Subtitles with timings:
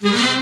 [0.00, 0.30] Mm-hmm.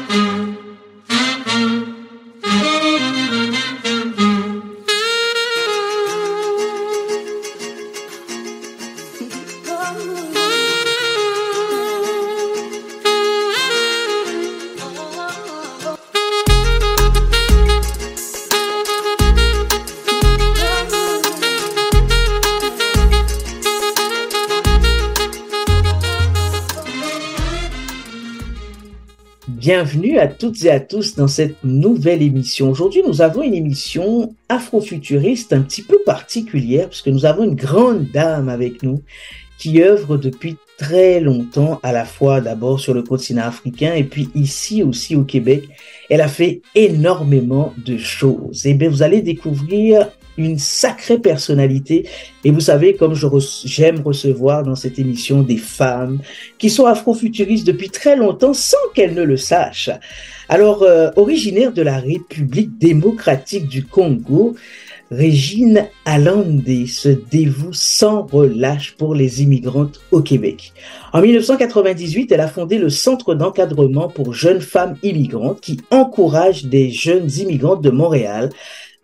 [29.62, 32.68] Bienvenue à toutes et à tous dans cette nouvelle émission.
[32.68, 38.10] Aujourd'hui, nous avons une émission afrofuturiste un petit peu particulière puisque nous avons une grande
[38.10, 39.04] dame avec nous
[39.58, 44.30] qui œuvre depuis très longtemps à la fois d'abord sur le continent africain et puis
[44.34, 45.68] ici aussi au Québec.
[46.10, 48.66] Elle a fait énormément de choses.
[48.66, 50.08] Et eh bien, vous allez découvrir
[50.38, 52.08] une sacrée personnalité.
[52.44, 53.14] Et vous savez, comme
[53.64, 56.20] j'aime recevoir dans cette émission des femmes
[56.58, 59.90] qui sont afrofuturistes depuis très longtemps sans qu'elles ne le sachent.
[60.48, 64.54] Alors, euh, originaire de la République démocratique du Congo,
[65.12, 70.72] Régine Allende se dévoue sans relâche pour les immigrantes au Québec.
[71.12, 76.90] En 1998, elle a fondé le Centre d'encadrement pour jeunes femmes immigrantes qui encourage des
[76.90, 78.48] jeunes immigrantes de Montréal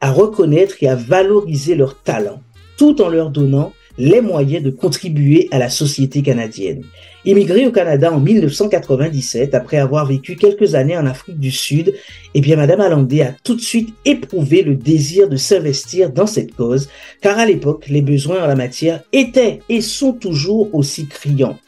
[0.00, 2.40] à reconnaître et à valoriser leurs talents,
[2.76, 6.84] tout en leur donnant les moyens de contribuer à la société canadienne.
[7.24, 11.94] Immigrée au Canada en 1997, après avoir vécu quelques années en Afrique du Sud,
[12.32, 16.54] eh bien, Madame Allendé a tout de suite éprouvé le désir de s'investir dans cette
[16.54, 16.88] cause,
[17.20, 21.58] car à l'époque, les besoins en la matière étaient et sont toujours aussi criants.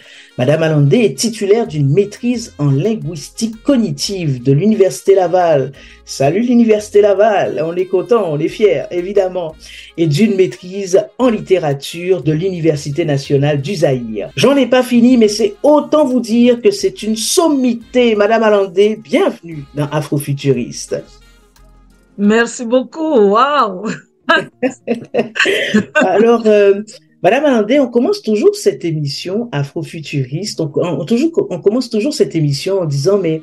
[0.40, 5.72] Madame Allende est titulaire d'une maîtrise en linguistique cognitive de l'Université Laval.
[6.06, 9.54] Salut l'Université Laval, on est content, on est fiers, évidemment.
[9.98, 14.30] Et d'une maîtrise en littérature de l'Université nationale du Zaïre.
[14.34, 18.16] J'en ai pas fini, mais c'est autant vous dire que c'est une sommité.
[18.16, 21.04] Madame Allende, bienvenue dans Afrofuturiste.
[22.16, 23.90] Merci beaucoup, waouh
[25.96, 26.80] Alors, euh,
[27.22, 32.86] Madame Allende, on commence toujours cette émission afrofuturiste, on, on, commence toujours cette émission en
[32.86, 33.42] disant, mais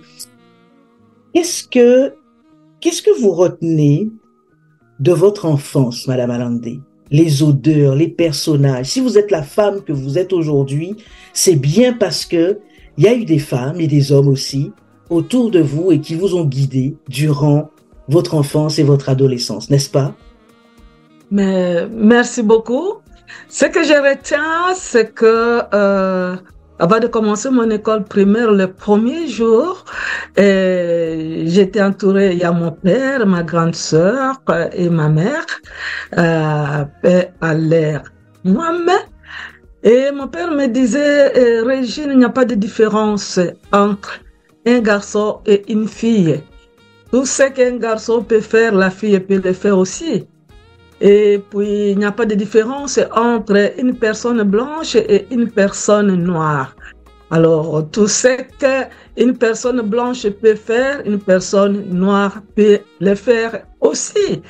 [1.34, 2.14] qu'est-ce que,
[2.82, 4.10] qu'est-ce que vous retenez
[5.00, 8.88] de votre enfance, Madame Allende Les odeurs, les personnages.
[8.88, 10.96] Si vous êtes la femme que vous êtes aujourd'hui,
[11.34, 12.60] c'est bien parce que
[12.98, 14.72] il y a eu des femmes et des hommes aussi
[15.12, 17.70] autour de vous et qui vous ont guidé durant
[18.08, 20.16] votre enfance et votre adolescence, n'est-ce pas?
[21.30, 22.94] Mais merci beaucoup.
[23.50, 26.36] Ce que je retiens, c'est que euh,
[26.80, 29.84] avant de commencer mon école primaire, le premier jour,
[30.38, 34.42] euh, j'étais entourée, il y a mon père, ma grande sœur
[34.74, 35.46] et ma mère,
[36.18, 36.86] euh,
[37.42, 38.04] à l'air
[38.44, 39.00] moi-même.
[39.84, 43.40] Et mon père me disait, euh, Régine, il n'y a pas de différence
[43.72, 44.20] entre
[44.66, 46.42] un garçon et une fille.
[47.12, 50.28] Tout ce qu'un garçon peut faire, la fille peut le faire aussi.
[51.00, 56.16] Et puis, il n'y a pas de différence entre une personne blanche et une personne
[56.16, 56.76] noire.
[57.30, 64.42] Alors, tout ce qu'une personne blanche peut faire, une personne noire peut le faire aussi.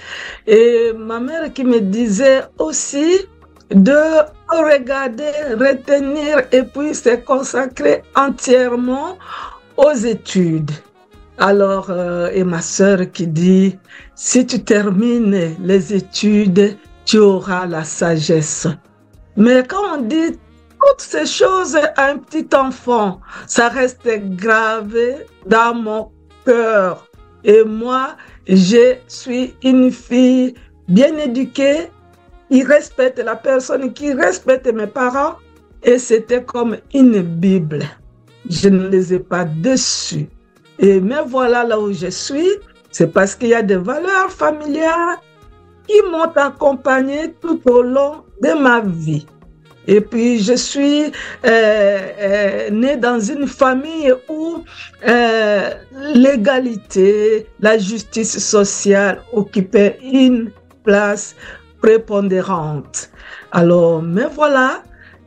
[0.46, 3.26] Et ma mère qui me disait aussi
[3.72, 4.00] de
[4.48, 9.18] regarder, retenir et puis se consacrer entièrement
[9.76, 10.72] aux études.
[11.38, 13.78] Alors, euh, et ma sœur qui dit,
[14.16, 18.68] si tu termines les études, tu auras la sagesse.
[19.36, 25.76] Mais quand on dit toutes ces choses à un petit enfant, ça reste gravé dans
[25.76, 26.12] mon
[26.44, 27.08] cœur.
[27.44, 28.16] Et moi,
[28.48, 30.56] je suis une fille
[30.88, 31.92] bien éduquée,
[32.50, 35.36] qui respecte la personne, qui respecte mes parents.
[35.84, 37.84] Et c'était comme une Bible.
[38.50, 40.28] Je ne les ai pas dessus.
[40.80, 42.50] Et mais voilà là où je suis,
[42.92, 45.18] c'est parce qu'il y a des valeurs familiales
[45.88, 49.26] qui m'ont accompagné tout au long de ma vie.
[49.88, 51.10] Et puis, je suis euh,
[51.46, 54.64] euh, née dans une famille où
[55.08, 55.70] euh,
[56.14, 60.52] l'égalité, la justice sociale occupaient une
[60.84, 61.36] place
[61.82, 63.10] prépondérante.
[63.54, 64.84] Alors, mais voilà,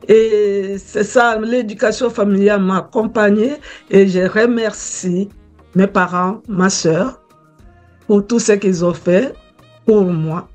[0.07, 3.53] et c'est ça, l'éducation familiale m'a accompagnée
[3.89, 5.29] et je remercie
[5.75, 7.21] mes parents, ma soeur,
[8.07, 9.33] pour tout ce qu'ils ont fait
[9.85, 10.47] pour moi.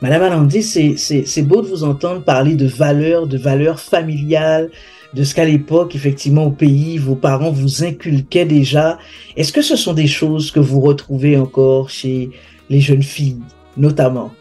[0.00, 4.70] Madame Alandi, c'est beau de vous entendre parler de valeurs, de valeurs familiales,
[5.14, 8.98] de ce qu'à l'époque, effectivement, au pays, vos parents vous inculquaient déjà.
[9.36, 12.30] Est-ce que ce sont des choses que vous retrouvez encore chez
[12.68, 13.40] les jeunes filles,
[13.76, 14.32] notamment?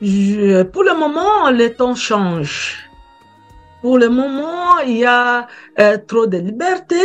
[0.00, 2.78] Pour le moment, les temps changent.
[3.80, 5.46] Pour le moment, il y a
[5.78, 6.96] euh, trop de liberté,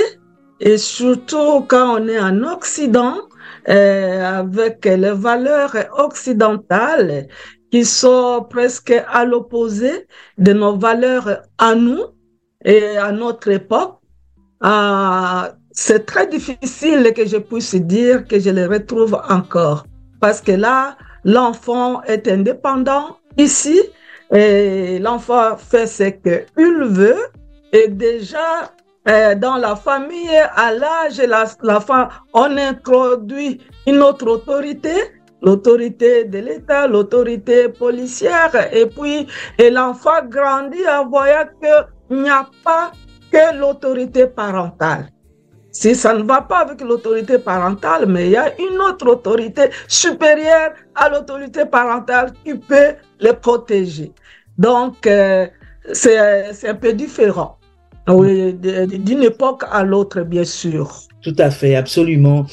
[0.60, 3.18] Et surtout quand on est en Occident,
[3.70, 7.28] euh, avec les valeurs occidentales
[7.72, 10.08] qui sont presque à l'opposé
[10.38, 12.02] de nos valeurs à nous
[12.64, 14.00] et à notre époque,
[14.64, 19.86] euh, c'est très difficile que je puisse dire que je les retrouve encore.
[20.20, 23.80] Parce que là, l'enfant est indépendant ici
[24.34, 27.20] et l'enfant fait ce qu'il veut
[27.74, 28.72] et déjà
[29.08, 31.22] euh, dans la famille, à l'âge,
[31.62, 34.94] l'enfant, on introduit une autre autorité,
[35.42, 39.28] l'autorité de l'État, l'autorité policière, et puis
[39.58, 42.92] et l'enfant grandit en voyant qu'il n'y a pas
[43.32, 45.10] que l'autorité parentale.
[45.72, 49.70] Si ça ne va pas avec l'autorité parentale, mais il y a une autre autorité
[49.88, 54.12] supérieure à l'autorité parentale qui peut les protéger.
[54.58, 55.46] Donc, euh,
[55.94, 57.57] c'est un peu différent.
[58.08, 61.02] Oui, d'une époque à l'autre, bien sûr.
[61.22, 62.46] Tout à fait, absolument.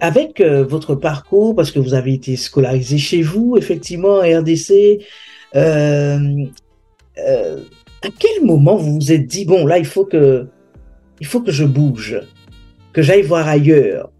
[0.00, 5.00] Avec euh, votre parcours, parce que vous avez été scolarisé chez vous, effectivement, à RDC,
[5.54, 6.18] euh,
[7.18, 7.60] euh,
[8.02, 10.46] à quel moment vous vous êtes dit, bon, là, il faut que,
[11.20, 12.20] il faut que je bouge,
[12.92, 14.10] que j'aille voir ailleurs,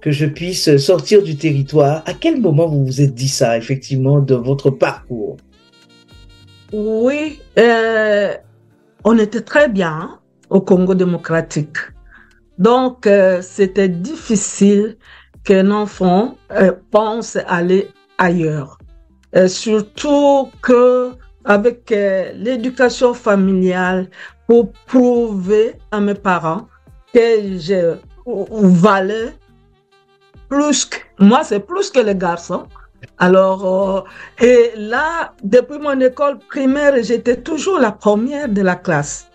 [0.00, 2.02] que je puisse sortir du territoire?
[2.06, 5.38] À quel moment vous vous êtes dit ça, effectivement, de votre parcours?
[6.72, 8.34] Oui, euh,
[9.04, 10.18] on était très bien
[10.50, 11.76] au Congo démocratique.
[12.58, 14.96] Donc, euh, c'était difficile
[15.44, 18.78] qu'un enfant euh, pense aller ailleurs.
[19.46, 21.12] surtout que
[21.44, 24.08] avec euh, l'éducation familiale,
[24.46, 26.68] pour prouver à mes parents
[27.12, 27.96] que je
[28.26, 29.32] valais
[30.48, 32.66] plus que moi, c'est plus que les garçons.
[33.18, 34.06] Alors,
[34.40, 39.28] euh, et là, depuis mon école primaire, j'étais toujours la première de la classe.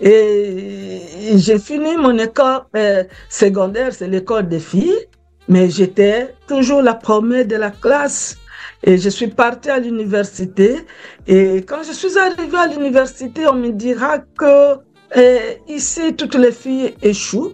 [0.00, 1.00] Et
[1.36, 5.06] j'ai fini mon école euh, secondaire, c'est l'école des filles,
[5.48, 8.38] mais j'étais toujours la première de la classe.
[8.82, 10.86] Et je suis partie à l'université.
[11.26, 14.78] Et quand je suis arrivée à l'université, on me dira que
[15.16, 17.52] euh, ici, toutes les filles échouent.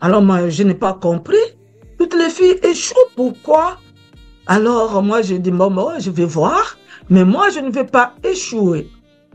[0.00, 1.36] Alors moi, je n'ai pas compris.
[1.98, 3.08] Toutes les filles échouent.
[3.16, 3.78] Pourquoi
[4.48, 6.78] alors moi, je dis, bon, je vais voir,
[7.10, 8.88] mais moi, je ne vais pas échouer.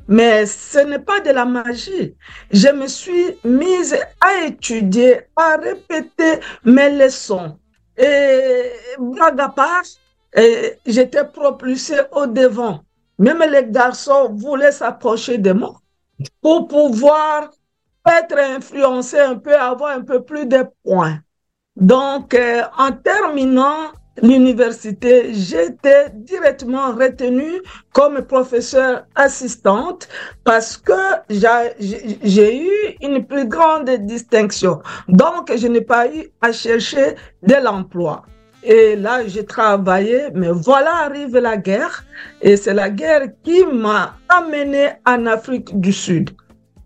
[0.07, 2.15] Mais ce n'est pas de la magie.
[2.51, 7.57] Je me suis mise à étudier, à répéter mes leçons.
[7.95, 9.83] Et blague à part,
[10.85, 12.81] j'étais propulsée au devant.
[13.19, 15.79] Même les garçons voulaient s'approcher de moi
[16.41, 17.51] pour pouvoir
[18.05, 21.19] être influencés un peu, avoir un peu plus de points.
[21.75, 27.61] Donc, euh, en terminant l'université, j'étais directement retenue
[27.91, 30.07] comme professeur assistante
[30.43, 30.93] parce que
[31.29, 34.81] j'ai eu une plus grande distinction.
[35.07, 38.23] Donc, je n'ai pas eu à chercher de l'emploi.
[38.65, 42.05] Et là, j'ai travaillé, mais voilà arrive la guerre.
[42.41, 46.29] Et c'est la guerre qui m'a amené en Afrique du Sud.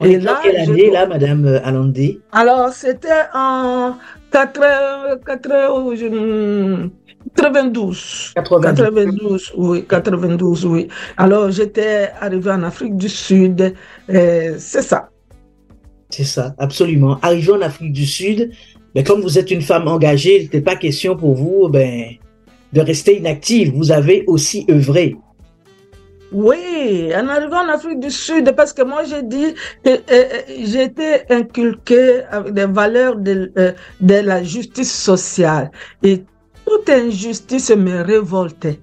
[0.02, 2.20] et là, quelle année, là, Madame Alandé?
[2.32, 3.96] Alors, c'était en
[4.32, 6.90] 80, 80,
[7.38, 8.34] 92.
[8.36, 9.54] 92.
[9.58, 10.88] oui, 92, oui.
[11.18, 13.74] Alors, j'étais arrivée en Afrique du Sud,
[14.10, 15.10] euh, c'est ça.
[16.10, 17.20] C'est ça, absolument.
[17.22, 18.52] Arrivé en Afrique du Sud,
[18.96, 22.16] mais comme vous êtes une femme engagée, il n'était pas question pour vous ben,
[22.74, 23.74] de rester inactive.
[23.74, 25.16] Vous avez aussi œuvré.
[26.32, 30.26] Oui, en arrivant en Afrique du Sud, parce que moi j'ai dit que euh, euh,
[30.66, 33.52] j'étais inculqué avec des valeurs de,
[34.02, 35.72] de la justice sociale.
[36.04, 36.24] Et
[36.68, 38.80] toute injustice me révoltait.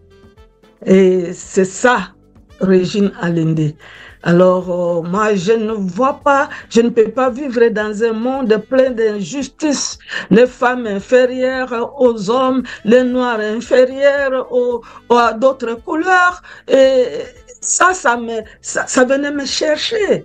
[0.87, 2.14] Et c'est ça,
[2.61, 3.75] Régine Alende.
[4.23, 8.57] Alors, euh, moi, je ne vois pas, je ne peux pas vivre dans un monde
[8.71, 9.99] plein d'injustice.
[10.31, 16.41] Les femmes inférieures aux hommes, les noirs inférieurs aux, à d'autres couleurs.
[16.69, 17.05] Et
[17.61, 20.25] ça, ça me, ça, ça venait me chercher.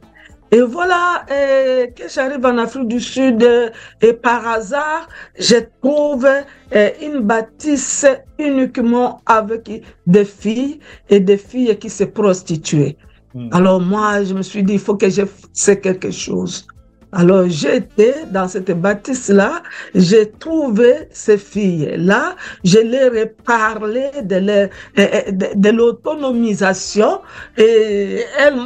[0.52, 3.70] Et voilà euh, que j'arrive en Afrique du Sud euh,
[4.02, 8.08] et par hasard, je trouve euh, une bâtisse
[8.40, 9.70] uniquement avec
[10.08, 10.80] des filles
[11.10, 12.98] et des filles qui se prostituaient.
[13.36, 13.50] Hmm.
[13.52, 16.66] Alors moi, je me suis dit, il faut que je fasse quelque chose.
[17.12, 19.64] Alors j'étais dans cette bâtisse-là,
[19.96, 27.22] j'ai trouvé ces filles-là, je leur ai parlé de, de, l'autonomisation
[27.58, 28.60] et elles,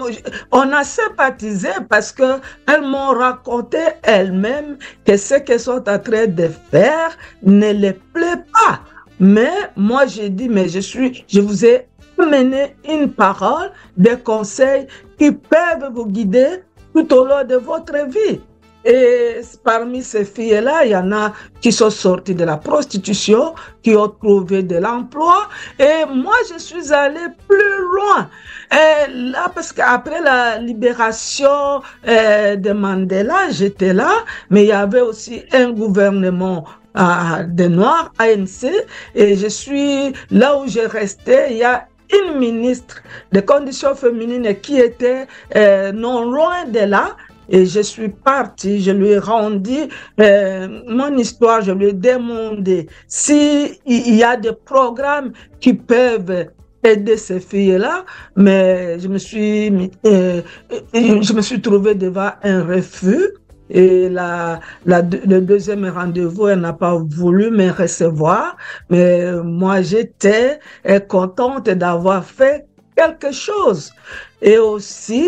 [0.52, 6.28] on a sympathisé parce que elles m'ont raconté elles-mêmes que ce qu'elles sont en train
[6.28, 8.82] de faire ne les plaît pas.
[9.22, 11.88] Mais moi j'ai dit, mais je suis, je vous ai
[12.20, 16.60] mené une parole, des conseils qui peuvent vous guider
[16.94, 18.40] tout au long de votre vie.
[18.86, 21.32] Et parmi ces filles-là, il y en a
[21.62, 25.48] qui sont sorties de la prostitution, qui ont trouvé de l'emploi.
[25.80, 28.30] Et moi, je suis allée plus loin.
[28.72, 34.12] Et là, parce qu'après la libération euh, de Mandela, j'étais là,
[34.50, 36.66] mais il y avait aussi un gouvernement
[36.98, 38.70] euh, des Noirs, ANC,
[39.16, 41.48] et je suis là où j'ai resté.
[41.52, 43.02] Il y a une ministre
[43.32, 47.16] des conditions féminines qui était euh, non loin de là.
[47.50, 49.90] Et je suis partie, je lui ai rendu
[50.20, 56.48] euh, mon histoire, je lui ai demandé s'il y a des programmes qui peuvent
[56.84, 58.06] aider ces filles-là,
[58.36, 60.42] mais je me suis, euh,
[60.94, 63.30] je me suis trouvée devant un refus.
[63.74, 68.56] Et la, la, le deuxième rendez-vous, elle n'a pas voulu me recevoir.
[68.90, 73.92] Mais moi, j'étais euh, contente d'avoir fait quelque chose.
[74.42, 75.28] Et aussi,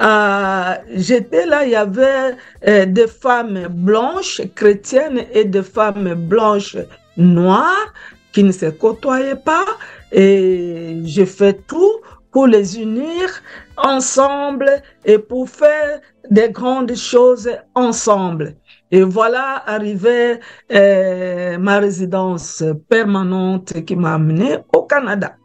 [0.00, 2.34] euh, j'étais là, il y avait
[2.66, 6.76] euh, des femmes blanches chrétiennes et des femmes blanches
[7.18, 7.92] noires
[8.32, 9.66] qui ne se côtoyaient pas.
[10.12, 11.92] Et j'ai fait tout
[12.30, 13.42] pour les unir
[13.76, 16.00] ensemble et pour faire
[16.30, 18.54] des grandes choses ensemble.
[18.90, 20.38] Et voilà arrivé
[20.72, 25.36] euh, ma résidence permanente qui m'a amené au Canada.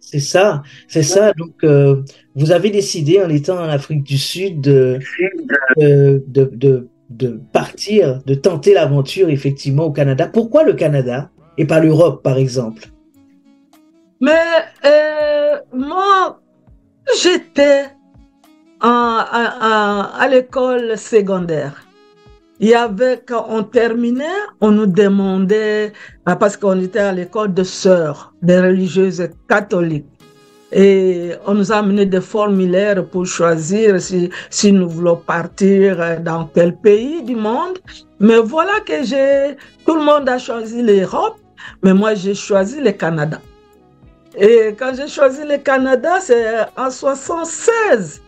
[0.00, 1.32] C'est ça, c'est ça.
[1.32, 2.02] Donc, euh,
[2.34, 4.98] vous avez décidé en étant en Afrique du Sud de,
[5.78, 10.26] de, de, de partir, de tenter l'aventure effectivement au Canada.
[10.26, 12.84] Pourquoi le Canada et pas l'Europe, par exemple?
[14.20, 14.32] Mais
[14.84, 16.40] euh, moi,
[17.20, 17.86] j'étais
[18.80, 21.86] à, l'école secondaire.
[22.60, 25.92] Il y avait, quand on terminait, on nous demandait,
[26.24, 30.06] ah, parce qu'on était à l'école de sœurs, des religieuses catholiques.
[30.72, 36.50] Et on nous a amené des formulaires pour choisir si, si nous voulons partir dans
[36.52, 37.78] quel pays du monde.
[38.18, 41.38] Mais voilà que j'ai, tout le monde a choisi l'Europe,
[41.82, 43.40] mais moi j'ai choisi le Canada.
[44.36, 48.22] Et quand j'ai choisi le Canada, c'est en 76.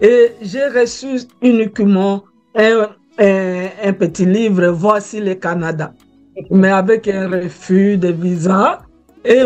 [0.00, 2.24] Et j'ai reçu uniquement
[2.54, 2.88] un,
[3.18, 5.92] un, petit livre, Voici le Canada,
[6.50, 8.80] mais avec un refus de visa.
[9.24, 9.42] Et,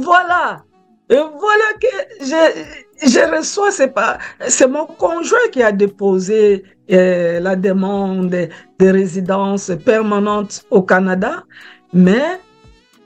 [0.00, 0.62] voilà.
[1.10, 4.16] Et voilà que je, je reçois, c'est pas,
[4.48, 11.44] c'est mon conjoint qui a déposé euh, la demande de résidence permanente au Canada,
[11.92, 12.40] mais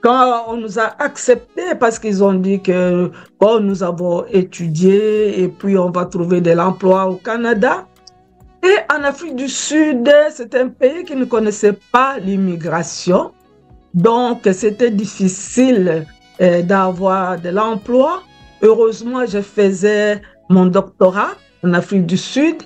[0.03, 3.11] quand on nous a acceptés parce qu'ils ont dit que
[3.41, 7.87] bon, nous avons étudié et puis on va trouver de l'emploi au Canada.
[8.63, 13.33] Et en Afrique du Sud, c'est un pays qui ne connaissait pas l'immigration.
[13.95, 16.07] Donc, c'était difficile
[16.41, 18.23] euh, d'avoir de l'emploi.
[18.63, 21.31] Heureusement, je faisais mon doctorat
[21.65, 22.63] en Afrique du Sud.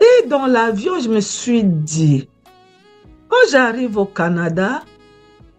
[0.00, 2.28] Et dans l'avion, je me suis dit,
[3.28, 4.82] quand j'arrive au Canada,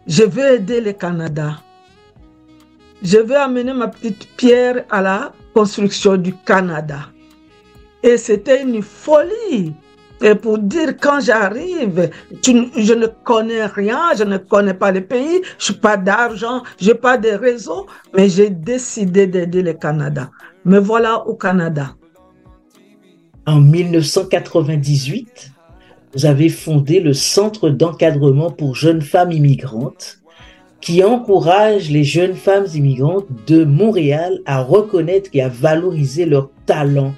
[0.07, 1.61] je veux aider le Canada.
[3.03, 7.09] Je veux amener ma petite pierre à la construction du Canada.
[8.03, 9.73] Et c'était une folie.
[10.21, 12.09] Et pour dire quand j'arrive,
[12.43, 16.87] je ne connais rien, je ne connais pas le pays, je n'ai pas d'argent, je
[16.87, 17.85] n'ai pas de réseau,
[18.15, 20.31] mais j'ai décidé d'aider le Canada.
[20.65, 21.95] Me voilà au Canada.
[23.45, 25.51] En 1998,
[26.17, 30.17] vous avez fondé le Centre d'encadrement pour jeunes femmes immigrantes
[30.81, 37.13] qui encourage les jeunes femmes immigrantes de Montréal à reconnaître et à valoriser leurs talents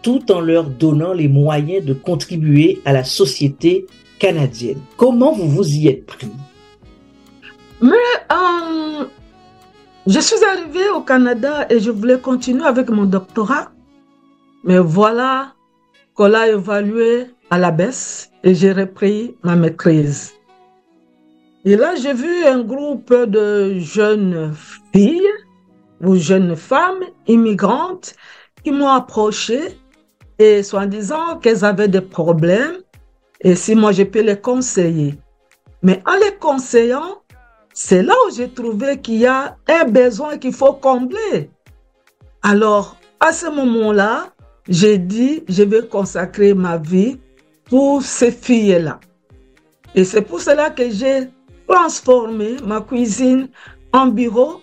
[0.00, 3.84] tout en leur donnant les moyens de contribuer à la société
[4.18, 4.80] canadienne.
[4.96, 6.30] Comment vous vous y êtes pris?
[7.82, 7.90] Mais
[8.32, 9.04] euh,
[10.06, 13.72] je suis arrivée au Canada et je voulais continuer avec mon doctorat.
[14.64, 15.52] Mais voilà
[16.14, 20.34] qu'on l'a évalué à la baisse et j'ai repris ma maîtrise.
[21.64, 24.54] Et là, j'ai vu un groupe de jeunes
[24.92, 25.34] filles
[26.00, 28.14] ou jeunes femmes immigrantes
[28.62, 29.78] qui m'ont approché
[30.38, 32.78] et soit disant qu'elles avaient des problèmes
[33.40, 35.14] et si moi je peux les conseiller.
[35.82, 37.22] Mais en les conseillant,
[37.72, 41.50] c'est là où j'ai trouvé qu'il y a un besoin qu'il faut combler.
[42.42, 44.32] Alors, à ce moment-là,
[44.68, 47.18] j'ai dit, je vais consacrer ma vie
[47.68, 49.00] pour ces filles-là.
[49.94, 51.28] Et c'est pour cela que j'ai
[51.66, 53.48] transformé ma cuisine
[53.92, 54.60] en bureau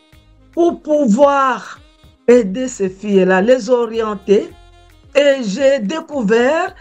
[0.52, 1.80] pour pouvoir
[2.28, 4.50] aider ces filles-là, les orienter.
[5.16, 6.76] Et j'ai découvert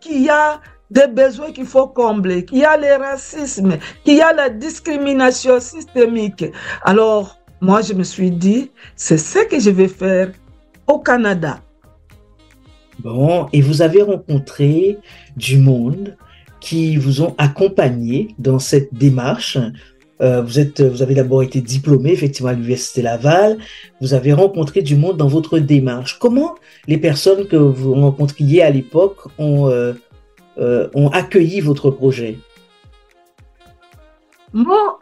[0.00, 4.20] qu'il y a des besoins qu'il faut combler, qu'il y a le racisme, qu'il y
[4.20, 6.44] a la discrimination systémique.
[6.82, 10.32] Alors, moi, je me suis dit, c'est ce que je vais faire
[10.86, 11.60] au Canada.
[13.02, 14.98] Bon, et vous avez rencontré
[15.36, 16.16] du monde
[16.60, 19.56] qui vous ont accompagné dans cette démarche.
[20.20, 23.56] Euh, vous êtes, vous avez d'abord été diplômé effectivement à l'université Laval.
[24.02, 26.18] Vous avez rencontré du monde dans votre démarche.
[26.18, 26.56] Comment
[26.88, 29.94] les personnes que vous rencontriez à l'époque ont, euh,
[30.58, 32.38] euh, ont accueilli votre projet?
[34.52, 34.98] Bon,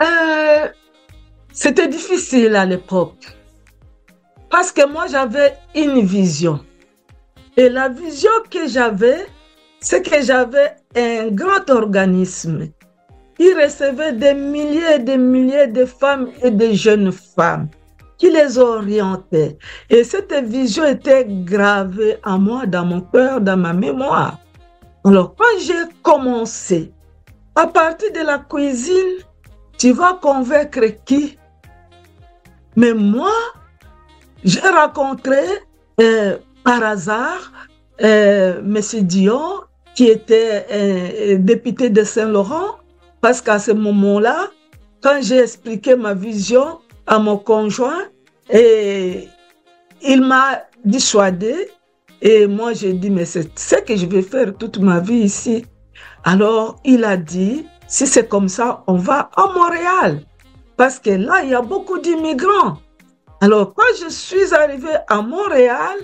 [1.53, 3.37] c'était difficile à l'époque
[4.51, 6.61] parce que moi j'avais une vision.
[7.59, 9.27] Et la vision que j'avais,
[9.81, 12.69] c'est que j'avais un grand organisme.
[13.41, 17.69] Il recevait des milliers et des milliers de femmes et de jeunes femmes
[18.17, 19.59] qui les orientait.
[19.91, 24.39] Et cette vision était gravée en moi, dans mon cœur, dans ma mémoire.
[25.05, 26.93] Alors, quand j'ai commencé,
[27.57, 29.17] à partir de la cuisine,
[29.79, 31.37] tu vas convaincre qui?
[32.77, 33.33] Mais moi,
[34.45, 35.41] j'ai rencontré
[36.01, 36.39] euh,
[36.69, 37.53] par hasard,
[38.03, 38.79] euh, M.
[39.05, 39.61] Dion,
[39.95, 42.77] qui était député de Saint-Laurent,
[43.23, 44.51] parce qu'à ce moment-là,
[45.03, 48.03] quand j'ai expliqué ma vision à mon conjoint,
[48.51, 49.29] et
[50.03, 51.71] il m'a dissuadé,
[52.21, 55.65] et moi j'ai dit, mais c'est ce que je vais faire toute ma vie ici.
[56.25, 60.21] Alors il a dit, si c'est comme ça, on va à Montréal,
[60.77, 62.77] parce que là, il y a beaucoup d'immigrants.
[63.41, 65.99] Alors, quand je suis arrivée à Montréal,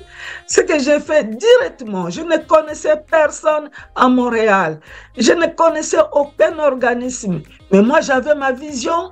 [0.47, 4.79] ce que j'ai fait directement, je ne connaissais personne à Montréal.
[5.19, 7.41] Je ne connaissais aucun organisme.
[7.73, 9.11] Mais moi, j'avais ma vision.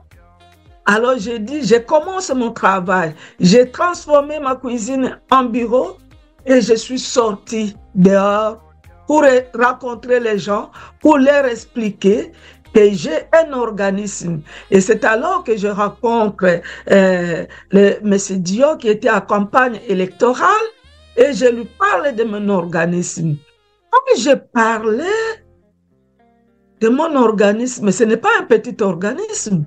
[0.87, 3.15] Alors, j'ai dit, je commence mon travail.
[3.41, 5.99] J'ai transformé ma cuisine en bureau
[6.47, 8.63] et je suis sortie dehors
[9.09, 9.25] pour
[9.55, 12.33] rencontrer les gens, pour leur expliquer
[12.75, 14.41] que j'ai un organisme.
[14.71, 16.61] Et c'est alors que je rencontre
[16.91, 18.17] euh, le M.
[18.41, 20.67] Dio qui était à campagne électorale
[21.17, 23.37] et je lui parle de mon organisme.
[23.91, 25.05] Comme je parlais
[26.81, 29.65] de mon organisme, ce n'est pas un petit organisme.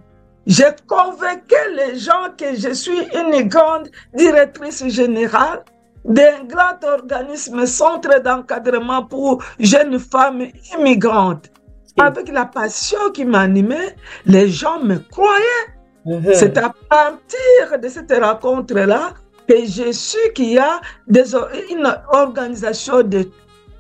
[0.48, 5.64] J'ai convaincu les gens que je suis une grande directrice générale
[6.04, 10.46] d'un grand organisme centre d'encadrement pour jeunes femmes
[10.78, 11.50] immigrantes
[11.98, 15.68] avec la passion qui m'animait, les gens me croyaient.
[16.06, 16.34] Uh-huh.
[16.34, 19.14] C'est à partir de cette rencontre-là
[19.48, 21.36] que j'ai su qu'il y a des,
[21.72, 23.32] une organisation de tous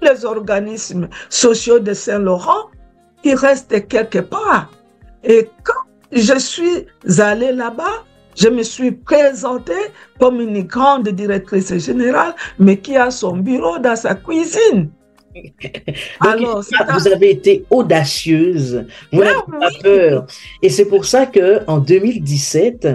[0.01, 2.69] les organismes sociaux de Saint-Laurent
[3.21, 4.69] qui reste quelque part.
[5.23, 5.73] Et quand
[6.11, 6.87] je suis
[7.19, 8.03] allée là-bas,
[8.35, 9.73] je me suis présentée
[10.19, 14.89] comme une grande directrice générale, mais qui a son bureau dans sa cuisine.
[16.19, 20.27] Alors, vous avez été audacieuse, vous n'avez pas peur.
[20.61, 22.87] Et c'est pour ça que en 2017,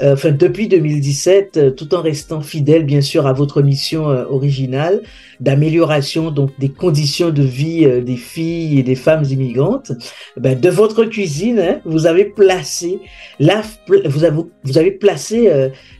[0.00, 4.24] euh, enfin depuis 2017, euh, tout en restant fidèle bien sûr à votre mission euh,
[4.28, 5.02] originale
[5.40, 9.92] d'amélioration donc des conditions de vie des filles et des femmes immigrantes,
[10.36, 13.00] ben, de votre cuisine, hein, vous avez placé
[13.38, 13.62] la,
[14.06, 15.50] vous avez, vous avez placé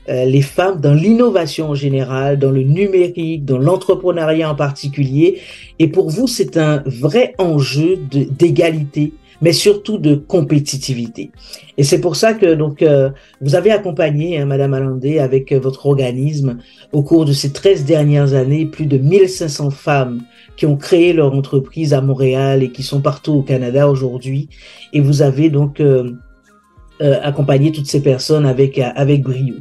[0.09, 5.41] les femmes dans l'innovation en général, dans le numérique, dans l'entrepreneuriat en particulier.
[5.79, 11.31] Et pour vous, c'est un vrai enjeu d'égalité mais surtout de compétitivité.
[11.79, 15.59] Et c'est pour ça que donc euh, vous avez accompagné hein, Madame Alandé avec euh,
[15.59, 16.59] votre organisme
[16.93, 20.23] au cours de ces 13 dernières années plus de 1500 femmes
[20.57, 24.49] qui ont créé leur entreprise à Montréal et qui sont partout au Canada aujourd'hui.
[24.93, 26.13] Et vous avez donc euh,
[27.01, 29.57] accompagné toutes ces personnes avec avec brio.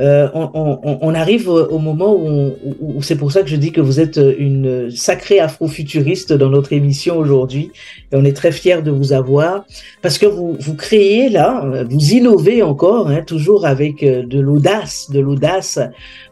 [0.00, 4.18] Euh, on, arrive au moment où, c'est pour ça que je dis que vous êtes
[4.38, 7.70] une sacrée afrofuturiste dans notre émission aujourd'hui
[8.10, 9.64] et on est très fiers de vous avoir
[10.02, 15.10] parce que vous, vous créez là, vous innovez encore, hein, toujours avec euh, de l'audace,
[15.10, 15.78] de l'audace.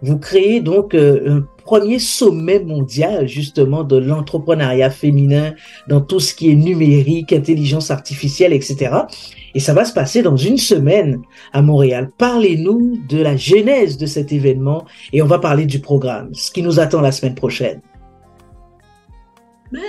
[0.03, 5.55] Vous créez donc euh, premier sommet mondial justement de l'entrepreneuriat féminin
[5.89, 8.97] dans tout ce qui est numérique, intelligence artificielle, etc.
[9.55, 11.21] Et ça va se passer dans une semaine
[11.53, 12.11] à Montréal.
[12.19, 16.63] Parlez-nous de la genèse de cet événement et on va parler du programme, ce qui
[16.63, 17.81] nous attend la semaine prochaine.
[19.71, 19.81] Mais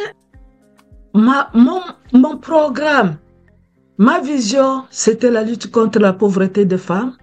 [1.13, 1.81] ma, mon,
[2.13, 3.17] mon programme,
[3.97, 7.15] ma vision, c'était la lutte contre la pauvreté des femmes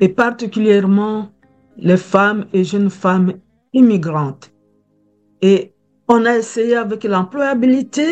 [0.00, 1.30] et particulièrement
[1.76, 3.34] les femmes et jeunes femmes
[3.72, 4.50] immigrantes.
[5.42, 5.72] Et
[6.08, 8.08] on a essayé avec l'employabilité,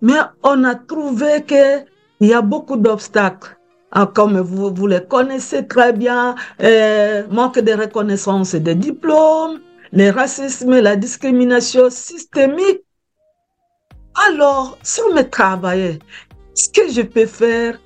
[0.00, 1.84] mais on a trouvé que
[2.20, 3.56] il y a beaucoup d'obstacles.
[3.92, 9.60] Ah, comme vous, vous les connaissez très bien, euh, manque de reconnaissance des diplômes,
[9.92, 12.82] le racisme, la discrimination systémique.
[14.28, 15.98] Alors, si on me travaille,
[16.54, 17.78] ce que je peux faire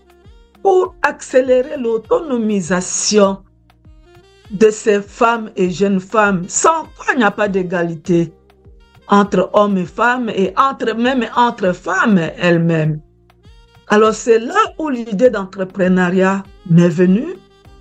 [0.62, 3.38] pour accélérer l'autonomisation
[4.51, 8.33] de ces femmes et jeunes femmes, sans quoi il n'y a pas d'égalité.
[9.11, 13.01] entre hommes et femmes et entre même entre femmes elles-mêmes.
[13.89, 17.35] Alors c'est là où l'idée d'entrepreneuriat m'est venue.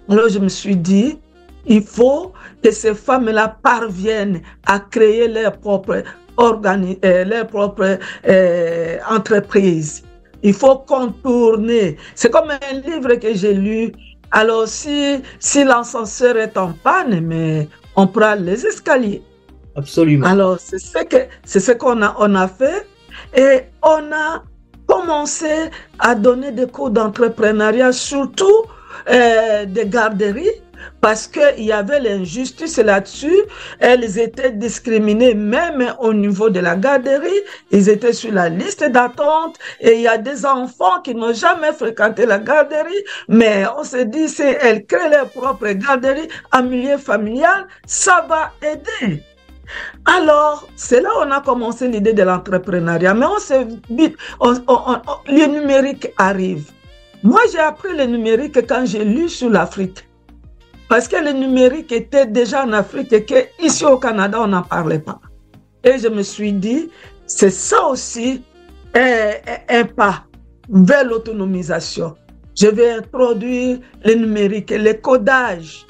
[0.10, 1.20] Alors je me suis dit,
[1.68, 6.02] il faut que ces femmes-là parviennent à créer leur propre,
[6.40, 10.04] euh, leur propre euh, entreprise.
[10.42, 11.98] Il faut contourner.
[12.16, 13.92] C'est comme un livre que j'ai lu.
[14.32, 19.24] Alors si, si l'ascenseur est en panne, mais on prend les escaliers.
[19.76, 20.28] Absolument.
[20.28, 22.88] Alors c'est ce que c'est ce qu'on a on a fait
[23.36, 24.44] et on a
[24.88, 28.64] commencé à donner des cours d'entrepreneuriat, surtout
[29.10, 30.50] euh, des garderies,
[31.02, 33.40] parce qu'il y avait l'injustice là-dessus.
[33.80, 37.42] Elles étaient discriminées même au niveau de la garderie.
[37.72, 41.74] Ils étaient sur la liste d'attente et il y a des enfants qui n'ont jamais
[41.74, 46.98] fréquenté la garderie, mais on se dit si elles créent leur propre garderie en milieu
[46.98, 49.24] familial, ça va aider.
[50.06, 53.14] Alors, c'est là où on a commencé l'idée de l'entrepreneuriat.
[53.14, 56.72] Mais on se dit, le numérique arrive.
[57.22, 60.09] Moi, j'ai appris le numérique quand j'ai lu sur l'Afrique.
[60.90, 65.00] Parce que le numérique était déjà en Afrique et qu'ici au Canada, on n'en parlait
[65.00, 65.22] pas.
[65.84, 66.90] Et je me suis dit,
[67.28, 68.44] c'est ça aussi
[68.96, 69.32] un,
[69.70, 70.26] un pas
[70.68, 72.16] vers l'autonomisation.
[72.60, 75.86] Je vais introduire le numérique, le codage,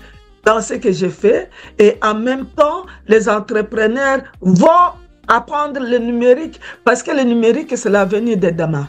[0.46, 4.92] dans ce que j'ai fait et en même temps, les entrepreneurs vont
[5.28, 8.88] apprendre le numérique parce que le numérique, c'est l'avenir des damas.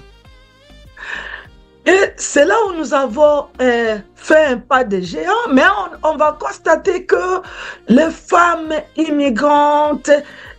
[1.86, 5.62] Et c'est là où nous avons euh, fait un pas de géant, mais
[6.02, 7.40] on, va constater que
[7.88, 10.10] les femmes immigrantes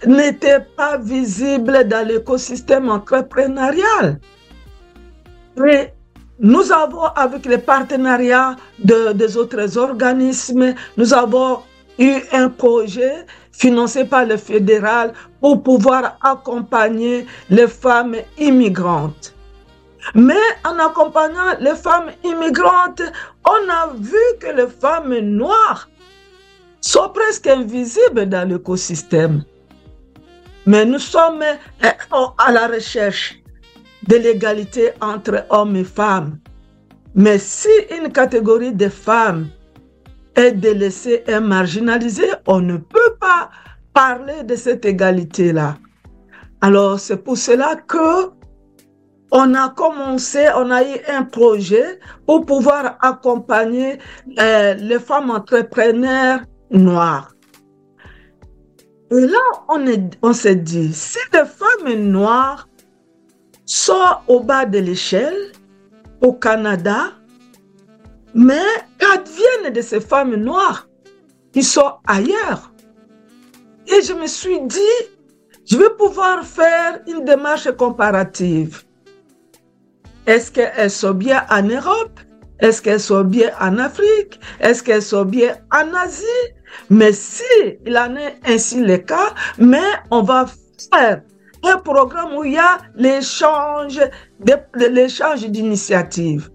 [0.05, 4.19] n'étaient pas visibles dans l'écosystème entrepreneurial.
[5.63, 5.89] Et
[6.39, 11.59] nous avons, avec les partenariats de, des autres organismes, nous avons
[11.99, 19.35] eu un projet financé par le fédéral pour pouvoir accompagner les femmes immigrantes.
[20.15, 20.33] Mais
[20.65, 23.01] en accompagnant les femmes immigrantes,
[23.45, 25.89] on a vu que les femmes noires
[26.81, 29.43] sont presque invisibles dans l'écosystème.
[30.65, 31.89] Mais nous sommes euh,
[32.37, 33.39] à la recherche
[34.07, 36.39] de l'égalité entre hommes et femmes.
[37.13, 39.47] Mais si une catégorie de femmes
[40.35, 43.49] est délaissée et marginalisée, on ne peut pas
[43.93, 45.77] parler de cette égalité-là.
[46.61, 48.31] Alors c'est pour cela que
[49.31, 53.97] on a commencé, on a eu un projet pour pouvoir accompagner
[54.39, 57.33] euh, les femmes entrepreneurs noires.
[59.09, 59.39] Et là,
[59.69, 59.85] on,
[60.21, 62.67] on s'est dit, si les femmes noires
[63.65, 65.51] soit au bas de l'échelle,
[66.21, 67.11] au Canada,
[68.33, 68.61] mais
[68.97, 70.87] qu'adviennent de ces femmes noires
[71.51, 72.71] qui sont ailleurs?
[73.87, 74.79] Et je me suis dit,
[75.65, 78.83] je vais pouvoir faire une démarche comparative.
[80.27, 82.19] Est-ce qu'elles sont bien en Europe?
[82.59, 84.39] Est-ce qu'elles sont bien en Afrique?
[84.59, 86.25] Est-ce qu'elles sont bien en Asie?
[86.89, 87.43] Mais si
[87.85, 89.81] il en est ainsi le cas, mais
[90.11, 90.45] on va
[90.91, 91.21] faire
[91.63, 93.99] un programme où il y a l'échange,
[94.75, 96.49] l'échange d'initiatives,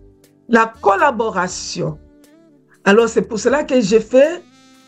[0.49, 1.99] la collaboration.
[2.85, 4.43] Alors c'est pour cela que j'ai fait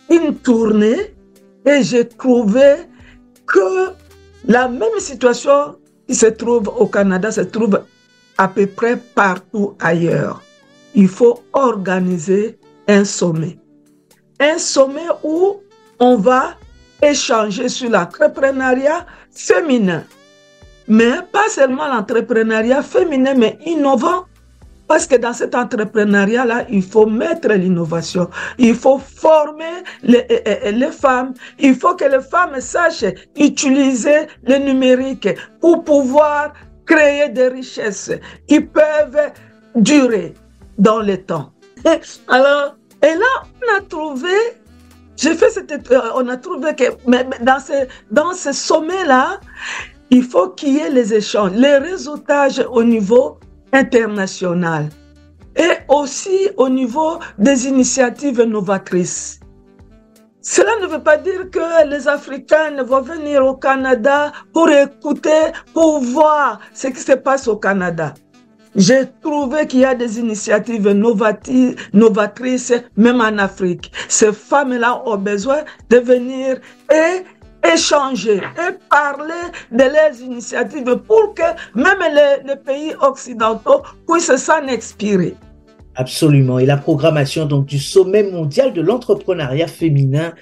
[0.08, 1.14] une tournée
[1.66, 2.74] et j'ai trouvé
[3.46, 3.90] que
[4.46, 7.82] la même situation qui se trouve au Canada se trouve
[8.38, 10.42] à peu près partout ailleurs.
[10.94, 13.58] Il faut organiser un sommet.
[14.40, 15.56] Un sommet où
[15.98, 16.54] on va
[17.02, 20.04] échanger sur l'entrepreneuriat féminin.
[20.86, 24.24] Mais pas seulement l'entrepreneuriat féminin, mais innovant.
[24.86, 28.30] Parce que dans cet entrepreneuriat-là, il faut mettre l'innovation.
[28.56, 30.26] Il faut former les,
[30.72, 31.34] les, femmes.
[31.58, 33.04] Il faut que les femmes sachent
[33.36, 35.28] utiliser le numérique
[35.60, 36.54] pour pouvoir
[36.88, 38.10] créer des richesses
[38.48, 39.32] qui peuvent
[39.76, 40.34] durer
[40.78, 41.52] dans le temps.
[42.28, 44.36] Alors, et là, on a trouvé
[45.18, 46.84] j'ai fait cette, euh, on a trouvé que
[47.42, 47.60] dans
[48.12, 49.40] dans ce sommet-là,
[50.10, 53.38] il faut qu'il y ait les échanges, les réseautages au niveau
[53.72, 54.88] international
[55.56, 59.37] et aussi au niveau des initiatives novatrices.
[60.50, 66.00] Cela ne veut pas dire que les Africains vont venir au Canada pour écouter, pour
[66.00, 68.14] voir ce qui se passe au Canada.
[68.74, 73.92] J'ai trouvé qu'il y a des initiatives novatrices, même en Afrique.
[74.08, 75.58] Ces femmes-là ont besoin
[75.90, 76.56] de venir
[76.90, 77.24] et
[77.70, 81.42] échanger et parler de leurs initiatives pour que
[81.74, 85.36] même les, les pays occidentaux puissent s'en expirer.
[86.00, 86.60] Absolument.
[86.60, 90.32] Et la programmation donc du sommet mondial de l'entrepreneuriat féminin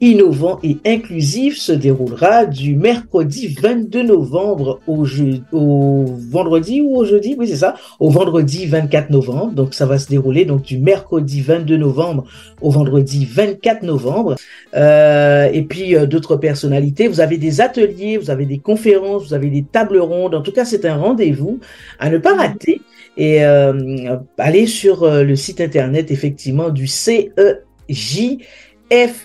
[0.00, 5.06] innovant et inclusif se déroulera du mercredi 22 novembre au,
[5.52, 9.52] au vendredi ou au jeudi, oui c'est ça, au vendredi 24 novembre.
[9.52, 12.24] Donc ça va se dérouler donc du mercredi 22 novembre
[12.60, 14.34] au vendredi 24 novembre.
[14.74, 17.06] Euh, et puis euh, d'autres personnalités.
[17.06, 20.34] Vous avez des ateliers, vous avez des conférences, vous avez des tables rondes.
[20.34, 21.60] En tout cas, c'est un rendez-vous
[22.00, 22.80] à ne pas rater.
[23.16, 28.38] Et euh, allez sur le site internet effectivement du CEJ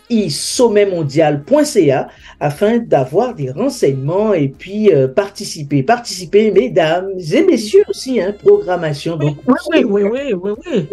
[0.10, 2.08] fisommetmondial.ca
[2.40, 5.84] afin d'avoir des renseignements et puis euh, participer.
[5.84, 9.18] Participer, mesdames et messieurs aussi, hein, programmation.
[9.18, 10.88] Donc, oui, oui, oui, oui, oui.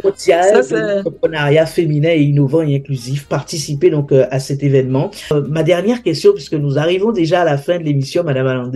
[0.98, 3.26] entrepreneuriat féminin et innovant et inclusif.
[3.26, 5.10] Participer donc euh, à cet événement.
[5.32, 8.70] Euh, ma dernière question, puisque nous arrivons déjà à la fin de l'émission, Madame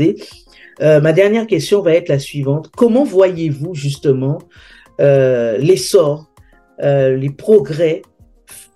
[0.81, 2.71] Alandé, ma dernière question va être la suivante.
[2.77, 4.39] Comment voyez-vous justement
[4.99, 6.31] l'essor,
[6.81, 8.03] les progrès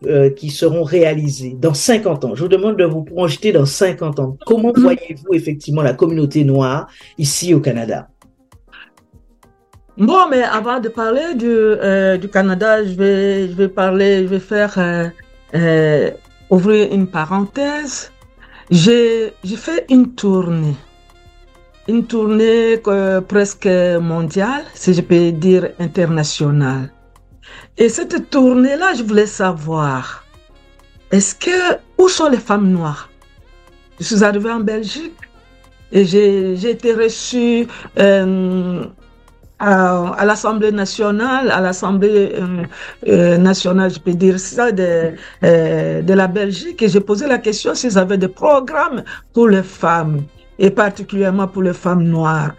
[0.07, 2.35] euh, qui seront réalisés dans 50 ans?
[2.35, 4.37] Je vous demande de vous projeter dans 50 ans.
[4.45, 4.81] Comment mm.
[4.81, 8.09] voyez-vous effectivement la communauté noire ici au Canada?
[9.97, 14.27] Bon, mais avant de parler du, euh, du Canada, je vais, je vais parler, je
[14.27, 14.75] vais faire
[15.55, 16.11] euh,
[16.51, 18.11] ouvrir une parenthèse.
[18.71, 20.75] J'ai fait une tournée,
[21.89, 22.81] une tournée
[23.29, 23.67] presque
[24.01, 26.91] mondiale, si je peux dire internationale.
[27.77, 30.25] Et cette tournée-là, je voulais savoir,
[31.11, 33.11] est-ce que, où sont les femmes noires?
[33.99, 35.15] Je suis arrivée en Belgique
[35.93, 37.67] et j'ai été reçue
[37.99, 38.85] euh,
[39.59, 42.63] à, l'Assemblée nationale, à l'Assemblée euh,
[43.09, 47.75] euh, nationale, je peux dire ça, de, de la Belgique, et j'ai posé la question
[47.75, 50.23] s'ils avaient des programmes pour les femmes,
[50.59, 52.53] et particulièrement pour les femmes noires.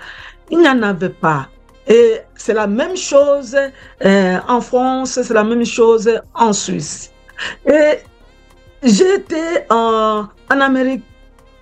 [0.50, 1.48] Il n'y en avait pas.
[1.88, 3.56] Et c'est la même chose
[4.04, 7.12] euh, en France, c'est la même chose en Suisse.
[7.66, 8.00] Et
[8.84, 11.04] j'étais en, en Amérique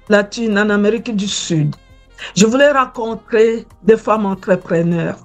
[0.09, 1.75] latine, en Amérique du Sud.
[2.35, 5.17] Je voulais rencontrer des femmes entrepreneurs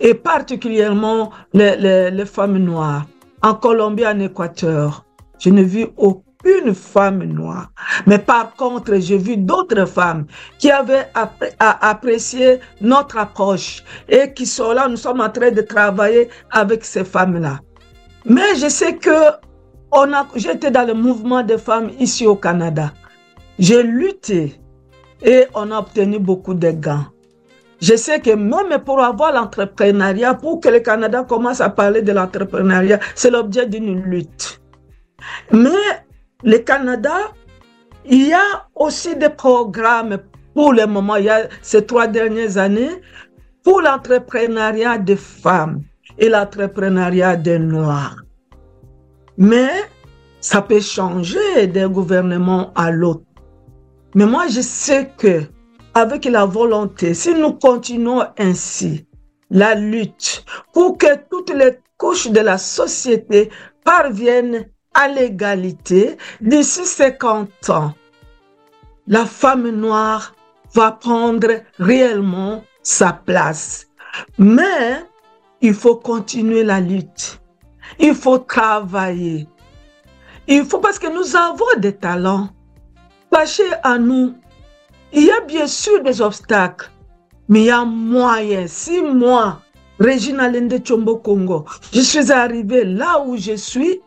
[0.00, 3.06] et particulièrement les, femmes noires.
[3.42, 5.04] En Colombie, en Équateur,
[5.38, 7.70] je n'ai vu aucun une femme noire.
[8.06, 10.26] Mais par contre, j'ai vu d'autres femmes
[10.58, 11.08] qui avaient
[11.58, 17.04] apprécié notre approche et qui sont là, nous sommes en train de travailler avec ces
[17.04, 17.60] femmes-là.
[18.24, 19.10] Mais je sais que
[19.92, 22.92] on a, j'étais dans le mouvement des femmes ici au Canada.
[23.58, 24.60] J'ai lutté
[25.22, 27.06] et on a obtenu beaucoup de gains.
[27.80, 32.12] Je sais que même pour avoir l'entrepreneuriat, pour que le Canada commence à parler de
[32.12, 34.60] l'entrepreneuriat, c'est l'objet d'une lutte.
[35.52, 36.03] Mais
[36.44, 37.32] le Canada,
[38.04, 40.18] il y a aussi des programmes
[40.54, 43.00] pour le moment, il y a ces trois dernières années,
[43.64, 45.82] pour l'entrepreneuriat des femmes
[46.18, 48.16] et l'entrepreneuriat des Noirs.
[49.38, 49.70] Mais
[50.40, 53.24] ça peut changer d'un gouvernement à l'autre.
[54.14, 55.42] Mais moi, je sais que
[55.94, 59.06] avec la volonté, si nous continuons ainsi,
[59.50, 63.50] la lutte pour que toutes les couches de la société
[63.84, 67.94] parviennent à l'égalité d'ici 50 ans.
[69.06, 70.34] La femme noire
[70.72, 73.86] va prendre réellement sa place.
[74.38, 75.04] Mais
[75.60, 77.40] il faut continuer la lutte.
[77.98, 79.48] Il faut travailler.
[80.46, 82.48] Il faut parce que nous avons des talents.
[83.32, 84.34] Sachez à nous,
[85.12, 86.90] il y a bien sûr des obstacles,
[87.48, 88.66] mais il y a moyen.
[88.66, 89.60] Si moi,
[89.98, 94.00] Regina Lende Chombo Congo, je suis arrivée là où je suis,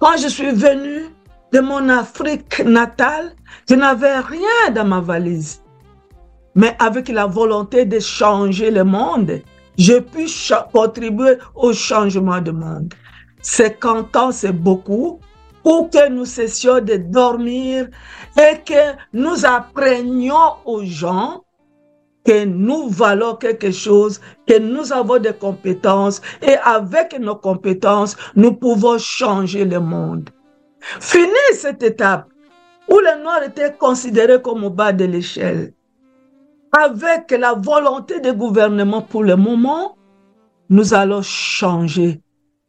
[0.00, 1.06] quand je suis venue
[1.52, 3.34] de mon Afrique natale,
[3.68, 5.62] je n'avais rien dans ma valise.
[6.54, 9.42] Mais avec la volonté de changer le monde,
[9.76, 10.26] j'ai pu
[10.72, 12.92] contribuer au changement du monde.
[13.42, 15.20] 50 ans, c'est beaucoup
[15.62, 17.88] pour que nous cessions de dormir
[18.38, 21.42] et que nous apprenions aux gens
[22.24, 28.52] que nous valons quelque chose, que nous avons des compétences et avec nos compétences, nous
[28.52, 30.30] pouvons changer le monde.
[31.00, 32.28] Fini cette étape
[32.88, 35.72] où le noir était considéré comme au bas de l'échelle.
[36.72, 39.96] Avec la volonté du gouvernement pour le moment,
[40.68, 42.20] nous allons changer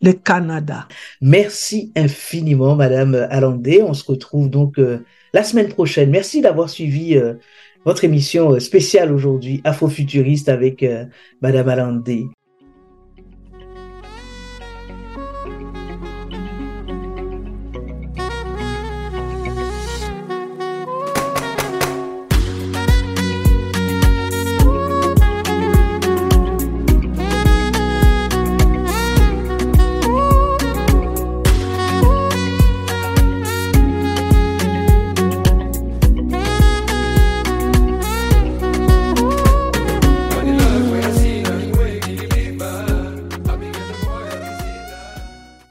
[0.01, 0.87] le Canada.
[1.21, 3.83] Merci infiniment, Madame Alandé.
[3.83, 6.09] On se retrouve donc euh, la semaine prochaine.
[6.09, 7.35] Merci d'avoir suivi euh,
[7.85, 11.05] votre émission euh, spéciale aujourd'hui, Afrofuturiste avec euh,
[11.41, 12.27] Madame Alandé.